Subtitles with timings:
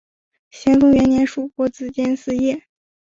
[0.49, 2.63] 咸丰元年署国子监司业。